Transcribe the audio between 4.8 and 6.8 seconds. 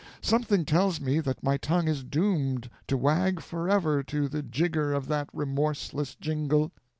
of that remorseless jingle.